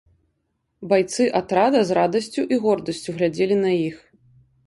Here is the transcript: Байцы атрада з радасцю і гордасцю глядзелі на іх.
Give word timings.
Байцы 0.93 1.27
атрада 1.39 1.79
з 1.89 1.99
радасцю 1.99 2.41
і 2.57 2.59
гордасцю 2.65 3.09
глядзелі 3.21 3.55
на 3.65 3.71
іх. 3.87 3.97